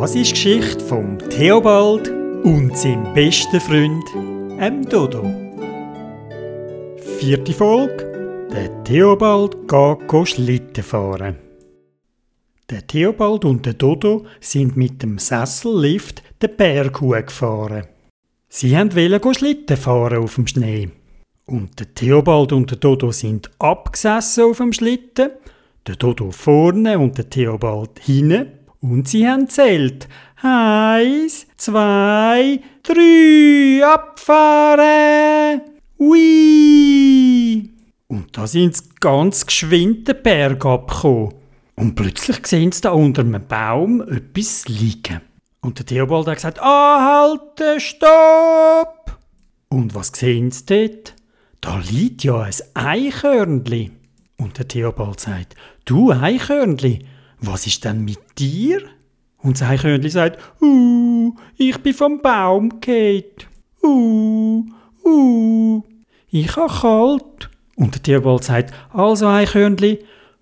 [0.00, 2.08] Das ist Geschichte vom Theobald
[2.44, 4.04] und seinem besten Freund,
[4.60, 5.24] dem Dodo.
[7.18, 8.48] Vierte Folge.
[8.52, 11.36] Der Theobald geht Schlitten fahren.
[12.70, 17.88] Der Theobald und der Dodo sind mit dem Sessellift den Berg gefahren.
[18.48, 20.90] Sie wollten Schlitten fahren auf dem Schnee.
[21.46, 25.30] Und der Theobald und der Dodo sind abgesessen auf dem Schlitten,
[25.88, 28.57] der Dodo vorne und der Theobald hinten.
[28.80, 30.08] Und sie haben zählt.
[30.40, 35.62] Eins, zwei, drei, abfahren!
[35.98, 37.70] Ui!
[38.06, 41.34] Und da sind sie ganz geschwind den Berg abgekommen.
[41.74, 45.20] Und plötzlich sehen sie da unter einem Baum etwas liegen.
[45.60, 49.18] Und der Theobald hat gesagt, anhalten, stopp!
[49.68, 51.14] Und was sehen sie dort?
[51.60, 53.90] Da liegt ja ein Eichhörnli.
[54.36, 57.04] Und der Theobald sagt, du Eichhörnli,
[57.40, 58.82] was ist denn mit dir?
[59.42, 63.46] Und das Eichhörnli sagt, uh, ich bin vom Baum geht.
[63.82, 64.64] Uh,
[65.04, 65.82] uh,
[66.30, 67.50] ich habe kalt.
[67.76, 70.00] Und der Theobald sagt, also Eichhörnli,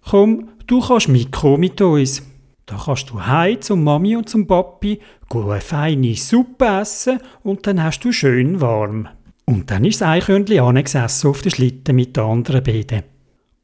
[0.08, 2.22] komm, du kannst mitkommen mit uns.
[2.64, 4.98] Da kannst du heim zum Mami und zum Papi,
[5.32, 9.08] eine feine Suppe essen und dann hast du schön warm.
[9.44, 13.15] Und dann ist das Eichhörnli angesessen auf der Schlitten mit den anderen beiden.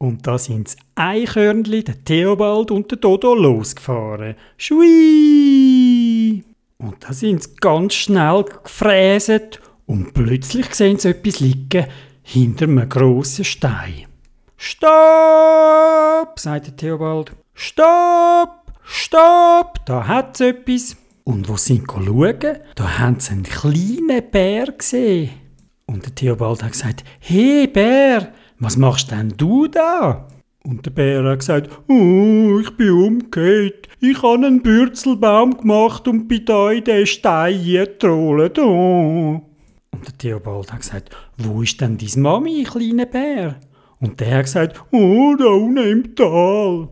[0.03, 4.35] Und da sind das Eichhörnli, der Theobald und der Dodo losgefahren.
[4.57, 6.43] Schui!
[6.79, 11.87] Und da sind sie ganz schnell gefräset und plötzlich sehen sie etwas liegen
[12.25, 14.09] hinter einem grossen Stein.
[14.57, 14.91] Stopp!
[16.35, 17.31] sagt der Theobald.
[17.55, 18.73] Stopp!
[18.83, 19.87] Stopp!
[19.87, 20.97] Da hat's etwas.
[21.23, 25.31] Und wo sie schauen, da haben sie einen kleinen Bär gesehen.
[25.87, 30.29] Und der Theobald hat gesagt, hey Bär, was machst denn du da?
[30.65, 33.89] Und der Bär hat gesagt, oh, ich bin umgekehrt.
[34.01, 38.59] Ich habe einen Bürzelbaum gemacht und bin da in den Stein getrollt.
[38.61, 39.43] Oh.
[39.91, 43.57] Und der Theobald hat gesagt, wo ist denn deine Mami, kleiner Bär?
[43.99, 46.89] Und der hat gesagt, oh, da unten im Tal.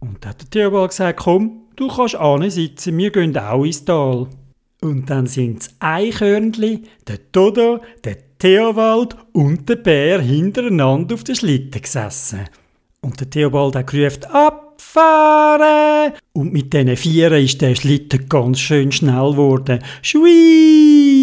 [0.00, 2.18] Und dann hat der Theobald gesagt, komm, du kannst
[2.54, 4.28] sitzen, wir gehen auch ins Tal.
[4.82, 11.34] Und dann sind das Eichhörnli, der Dodo, der Theobald und der Bär hintereinander auf der
[11.34, 12.44] Schlitten gesessen.
[13.00, 16.12] Und der Theobald hat gerufen, abfahren!
[16.34, 19.80] Und mit diesen Vieren ist der Schlitten ganz schön schnell geworden.
[20.02, 21.18] Schui!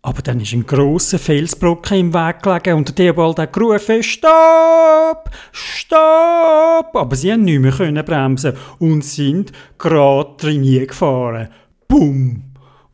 [0.00, 5.28] Aber dann ist ein grosser Felsbrocken im Weg gelegen und der Theobald hat gerufen, Stopp!
[5.52, 6.96] Stopp!
[6.96, 11.50] Aber sie haben nicht mehr bremsen und sind gerade drin gefahren.
[11.86, 12.44] Bumm!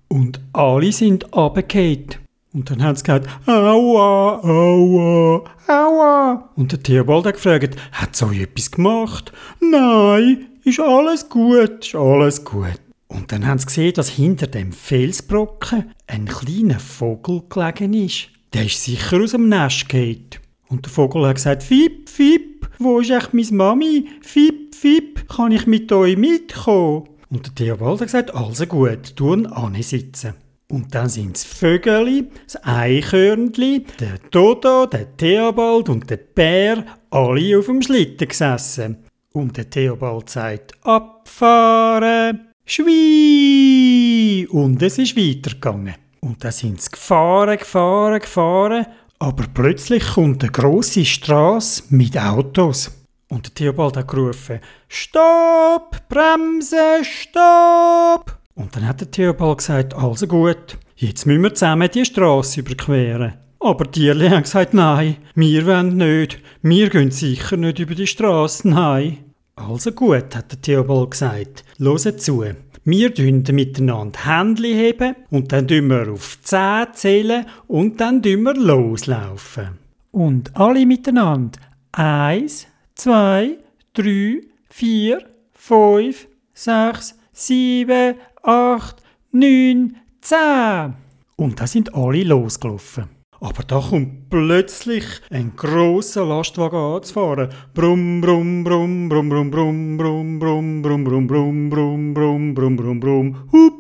[0.09, 2.28] Und alle sind runtergefallen.
[2.59, 6.51] Und dann haben sie gesagt, aua, aua, aua.
[6.57, 9.33] Und der Theobald hat gefragt, hat euch etwas gemacht?
[9.61, 12.81] Nein, ist alles gut, ist alles gut.
[13.07, 18.29] Und dann haben sie gesehen, dass hinter dem Felsbrocken ein kleiner Vogel gelegen ist.
[18.53, 20.41] Der ist sicher aus dem Nest geht.
[20.69, 24.09] Und der Vogel hat gesagt, Fip, Fip, wo ist echt meine Mami?
[24.21, 27.09] Fip, Fip, kann ich mit euch mitkommen?
[27.31, 29.49] Und der Theobald hat gesagt, also gut, tun
[29.81, 30.35] sitzen.
[30.71, 37.59] Und dann sind das Vögeli, das Eichhörnli, der Dodo, der Theobald und der Bär alle
[37.59, 38.99] auf dem Schlitten gesessen.
[39.33, 44.47] Und der Theobald sagt, abfahren, schwie.
[44.51, 45.95] Und es ist weitergegangen.
[46.21, 48.87] Und dann sind sie gefahren, gefahren, gefahren.
[49.21, 52.91] Aber plötzlich kommt eine grosse Straße mit Autos.
[53.29, 58.38] Und der Theobald hat gerufen, Stopp, Bremse, Stopp!
[58.59, 63.35] Und dann hat der Theobald gesagt, also gut, jetzt müssen wir zusammen die Straße überqueren.
[63.61, 68.09] Aber die Tierli haben gesagt, nein, wir wollen nicht, wir gehen sicher nicht über die
[68.09, 69.19] Straße, nein.
[69.55, 72.45] Also gut, hat der Theobald gesagt, hört zu.
[72.85, 78.43] Wir tun miteinander Händchen heben und dann tun wir auf 10 zählen und dann tun
[78.43, 79.79] wir loslaufen.
[80.11, 81.61] Und alle miteinander.
[81.93, 83.59] Eins, zwei,
[83.95, 90.95] drei, vier, fünf, sechs, sieben, acht, neun, zehn.
[91.37, 93.11] Und da sind alle losgelaufen.
[93.41, 97.51] Aber da kommt plötzlich ein großer Lastwagen anzufahren.
[97.73, 103.01] Brumm, brumm, brumm, brumm, brumm, brumm, brumm, brumm, brumm, brumm, brumm, brumm, brumm, brumm, brumm,
[103.01, 103.78] brumm, hup, hup.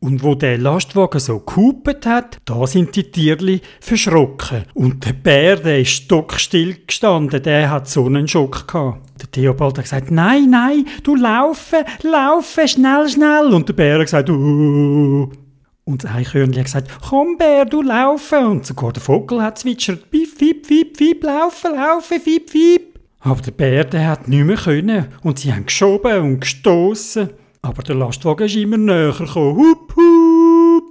[0.00, 4.64] Und wo der Lastwagen so gehupet hat, da sind die Tierli verschrocken.
[4.74, 9.00] Und der Bär, der ist stockstill gestanden, der hat so einen Schock gehabt.
[9.20, 13.52] Der Theobald hat gesagt, nein, nein, du laufe, laufe, schnell, schnell.
[13.52, 15.28] Und der Bär hat gesagt, uh.
[15.84, 18.38] Und das Eichhörnchen hat gesagt, komm Bär, du laufe.
[18.38, 23.00] Und sogar der Vogel hat zwitschert, piep, piep, piep, piep, laufe, laufe, piep, piep.
[23.20, 25.06] Aber der Bär, der hat nicht mehr können.
[25.22, 27.30] Und sie haben geschoben und gestoßen.
[27.62, 29.56] Aber der Lastwagen ist immer näher gekommen.
[29.56, 29.87] Hup,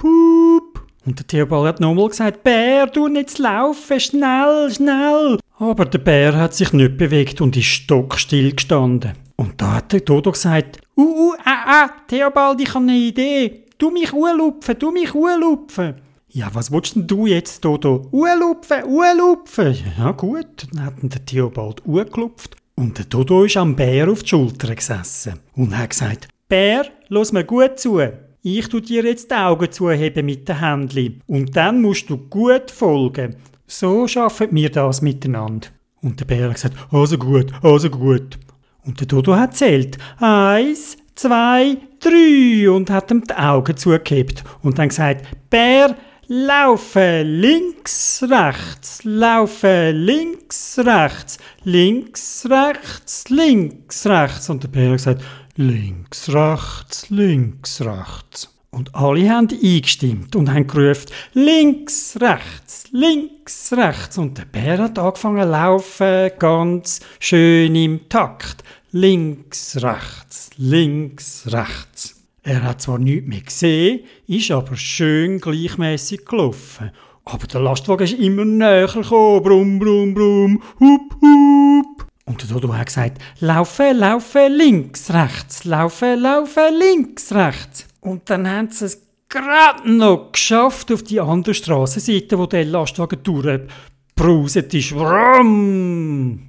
[0.03, 0.81] hup.
[1.05, 5.39] Und der Theobald hat nochmal gesagt, Bär, du nicht laufen, schnell, schnell.
[5.57, 9.13] Aber der Bär hat sich nicht bewegt und ist stockstill gestanden.
[9.37, 13.65] Und da hat der Dodo gesagt, uh, uh, ah, ah, Theobald, ich habe eine Idee.
[13.77, 15.95] Du mich urlupfen, du mich urlupfen.
[16.29, 18.07] Ja, was willst denn du jetzt, Dodo?
[18.11, 19.77] Urlupfen, urlupfen.
[19.97, 22.57] Ja gut, dann hat der Theobald urgelupft.
[22.75, 27.31] Und der Dodo ist am Bär auf die Schulter gesessen und hat gesagt, Bär, los
[27.31, 27.99] mir gut zu.
[28.43, 32.71] Ich tu dir jetzt die Augen zuheben mit den Händchen und dann musst du gut
[32.71, 33.35] folgen.
[33.65, 35.67] So schaffen wir das miteinander.
[36.01, 38.37] Und der Bär hat gesagt, also gut, also gut.
[38.85, 39.97] Und der Dodo hat zählt.
[40.19, 45.95] Eins, zwei, drei und hat ihm die Augen zugehebt und dann gesagt, Bär,
[46.27, 54.49] laufe links, rechts, laufe links, rechts, links, rechts, links, rechts.
[54.49, 55.23] Und der Bär hat gesagt,
[55.57, 58.53] links, rechts, links, rechts.
[58.69, 64.17] Und alle haben eingestimmt und haben gerufen, links, rechts, links, rechts.
[64.19, 68.63] Und der Bär hat angefangen zu laufen, ganz schön im Takt.
[68.91, 72.15] Links, rechts, links, rechts.
[72.43, 76.91] Er hat zwar nichts mehr gesehen, ist aber schön gleichmäßig gelaufen.
[77.25, 79.43] Aber der Lastwagen ist immer näher gekommen.
[79.43, 81.96] Brumm, brumm, brumm, hup, hup.
[82.27, 87.87] Und der Dodo hat gesagt, laufen, laufen, links, rechts, laufen, laufen, links, rechts.
[88.01, 93.23] Und dann haben sie es gerade noch geschafft auf die andere Strassenseite, wo der Lastwagen
[93.23, 94.91] durchgebrauset ist.
[94.91, 96.43] Brumm.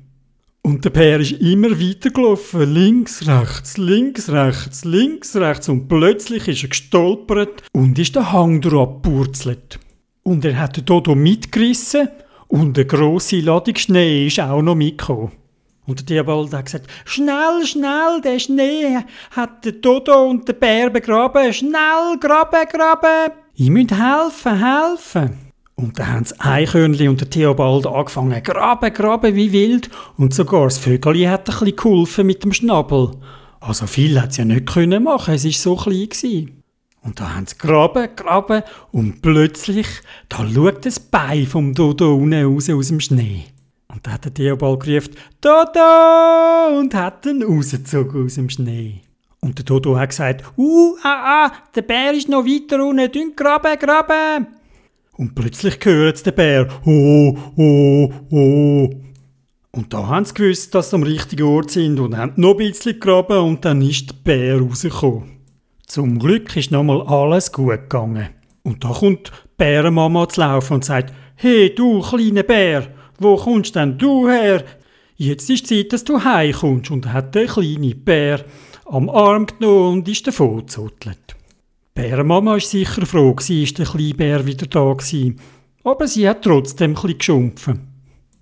[0.62, 5.68] Und der Bär ist immer weitergelaufen, links, rechts, links, rechts, links, rechts.
[5.68, 9.78] Und plötzlich ist er gestolpert und ist der Hang durchgepurzelt.
[10.24, 12.08] Und er hat den Dodo mitgerissen
[12.48, 15.32] und eine grosse Ladung Schnee ist auch noch mitgekommen.
[15.88, 18.98] Und der Diabald hat gesagt, schnell, schnell, der Schnee
[19.30, 21.50] hat der Dodo und der Bär begraben.
[21.50, 23.32] Schnell, graben, graben.
[23.54, 25.38] Ich müsst helfen, helfen.
[25.76, 29.88] Und dann haben das Eichhörnchen und der Theobald angefangen, graben, graben wie wild.
[30.18, 33.12] Und sogar das Vögeli hat ein bisschen geholfen mit dem Schnabel.
[33.58, 36.10] Also viel hat sie ja nicht können machen, es war so klein.
[36.10, 36.62] Gewesen.
[37.00, 38.62] Und da haben sie graben, graben
[38.92, 39.86] und plötzlich,
[40.28, 43.46] da schaut das Bein vom Dodo unten raus aus dem Schnee.
[43.98, 46.78] Und da hat der Theobald gerufen, Dodo!
[46.78, 49.00] und hat ihn rausgezogen aus dem Schnee.
[49.40, 53.76] Und der Dodo hat gesagt, uh, ah, ah, der Bär ist noch weiter unten, graben,
[53.76, 54.46] graben.
[55.16, 58.90] Und plötzlich hört der Bär, oh, oh, oh.
[59.72, 62.58] Und da haben sie gewusst, dass sie am richtigen Ort sind und haben noch ein
[62.58, 65.40] bisschen gegraben und dann ist der Bär rausgekommen.
[65.88, 68.28] Zum Glück ist nochmal alles gut gegangen.
[68.62, 72.86] Und da kommt die Bärenmama zu laufen und sagt, hey du kleiner Bär,
[73.18, 74.64] wo kommst denn du her?
[75.16, 76.90] Jetzt ist Zeit, dass du heimkommst.
[76.90, 78.44] Und hat der kleine Bär
[78.86, 81.36] am Arm genommen und ist davon gezottelt.
[81.94, 85.32] Bärenmama war sicher froh, ist der kleine Bär wieder da war.
[85.84, 87.80] Aber sie hat trotzdem ein geschumpfen.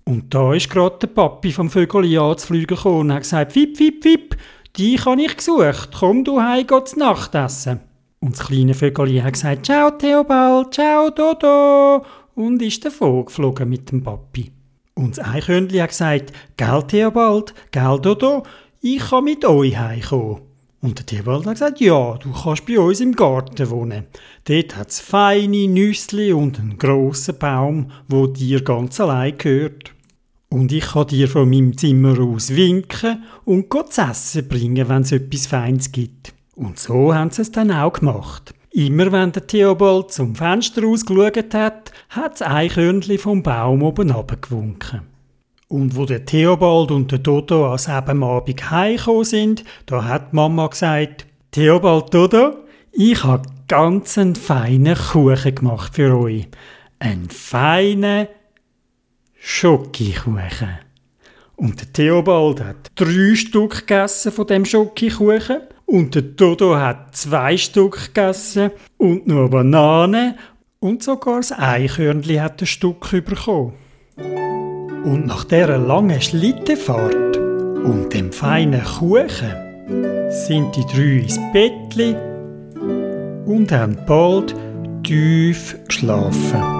[0.05, 4.37] Und da ist gerade der Papi vom Vögeli anzufliegen und hat gesagt, Fip, Fip, Fip,
[4.77, 7.81] dich habe ich gesucht, komm du heim, geh zu Nacht essen.
[8.19, 13.91] Und das kleine Vögeli hat gesagt, ciao Theobald, ciao Dodo und ist davon geflogen mit
[13.91, 14.56] dem Papi.
[14.97, 18.43] Und das Eichhörnchen hat gesagt, gell Theobald, gell Dodo,
[18.81, 20.41] ich kann mit euch heimkommen.
[20.81, 24.05] Und der Tierwald hat gesagt, ja, du kannst bei uns im Garten wohnen.
[24.45, 29.93] Dort hat es feine Nüsse und einen grossen Baum, wo dir ganz allein gehört.
[30.49, 35.11] Und ich kann dir von meinem Zimmer aus winken und zu essen bringen, wenn es
[35.11, 36.33] etwas Feines gibt.
[36.55, 38.53] Und so haben sie es dann auch gemacht.
[38.77, 45.01] Immer wenn der Theobald zum Fenster ausgeschaut hat, hat das Eichhörnchen vom Baum oben runtergewunken.
[45.67, 50.67] Und wo der Theobald und der Dodo an selben Abend heimgekommen sind, da hat Mama
[50.67, 52.55] gesagt, Theobald, Dodo,
[52.91, 56.47] ich habe ganz einen feinen Kuchen gemacht für euch.
[56.99, 58.27] Einen feinen
[59.39, 60.77] Schokokuchen.
[61.55, 67.57] Und der Theobald hat drei Stück gegessen von dem Schokokuchen und der Dodo hat zwei
[67.57, 70.35] Stück gegessen und nur Banane
[70.79, 73.73] und sogar das Eichhörnchen hat ein Stück bekommen.
[74.17, 82.15] Und nach dieser langen Schlittenfahrt und dem feinen Kuchen sind die drei ins Bettli
[83.45, 84.53] und haben bald
[85.03, 86.76] tief geschlafen.